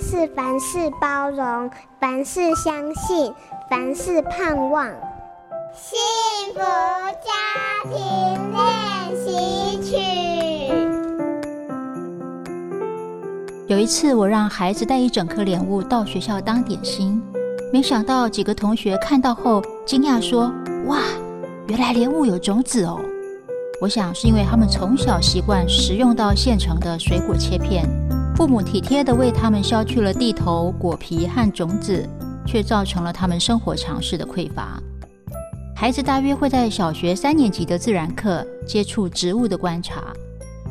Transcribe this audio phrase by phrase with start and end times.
[0.00, 3.32] 是凡事包容，凡事相信，
[3.70, 4.86] 凡事盼望。
[5.74, 5.98] 幸
[6.54, 7.32] 福家
[7.84, 7.94] 庭
[8.52, 8.62] 练
[9.16, 9.96] 习曲。
[13.66, 17.22] 有一次，我让孩子带一整颗莲雾到学校当点心，
[17.72, 20.52] 没想到几个同学看到后惊讶说
[20.86, 20.98] ：“哇，
[21.66, 23.00] 原来莲雾有种子哦！”
[23.82, 27.84] 我想是因为他们从小习惯食用到现成的水果切片。
[28.36, 32.06] 父母体贴地为他们削去了蒂头、果皮和种子，
[32.44, 34.78] 却造成了他们生活常识的匮乏。
[35.74, 40.02] 孩子大约会在小学三年级的自然课接触植物的观察。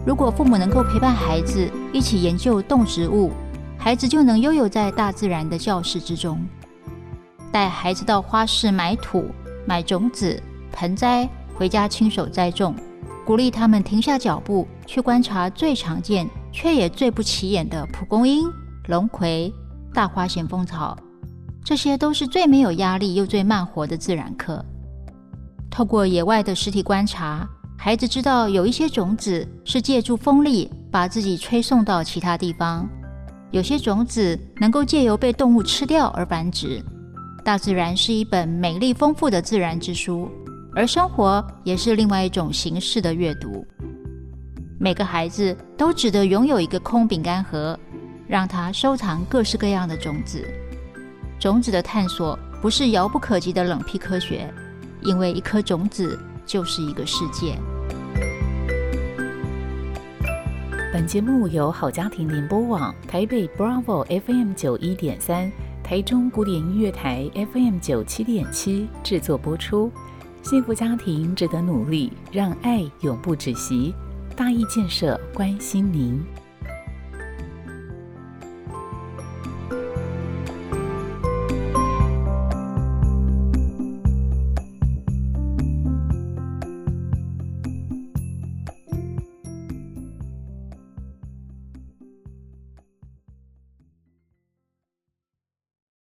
[0.06, 3.32] 如果父母能够陪伴孩子一起研究动植物，
[3.80, 6.40] 孩子就能拥有在大自然的教室之中。
[7.52, 9.26] 带孩子到花市买土、
[9.66, 10.40] 买种子、
[10.72, 12.76] 盆栽，回家亲手栽种，
[13.26, 16.30] 鼓励他们停下脚步去观察最常见。
[16.56, 18.50] 却也最不起眼的蒲公英、
[18.88, 19.54] 龙葵、
[19.94, 20.98] 大花咸丰草，
[21.66, 24.64] 这些都是最没有压力又最慢活的自然课。
[25.70, 27.46] 透过野外的实体观察，
[27.78, 32.88] 孩子知道有一些种子是借助风力把自己吹送到其他地方，
[33.52, 36.82] 有些种子能够借由被动物吃掉而繁殖。
[37.44, 40.32] 大自然是一本美丽丰富的自然之书，
[40.74, 43.68] 而生活也是另外一种形式的阅读。
[44.86, 47.76] 每个孩子都值得拥有一个空饼干盒，
[48.28, 50.48] 让他收藏各式各样的种子。
[51.40, 54.48] 种子的探索不是遥不可及的冷僻科学，
[55.02, 57.58] 因为一颗种子就是一个世界。
[60.94, 65.52] 本节目由好家庭联播网、台北 Bravo FM 九一点三、
[65.84, 69.92] 台中古典音乐台 FM 九七点七制作播出。
[70.44, 73.96] 幸福家庭值得努力，让爱永不止息。
[74.36, 76.45] 大义建设关心您。